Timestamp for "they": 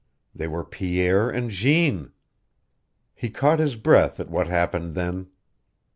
0.33-0.47